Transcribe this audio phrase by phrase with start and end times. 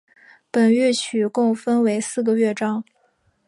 [0.49, 2.83] 本乐曲共分为四个乐章。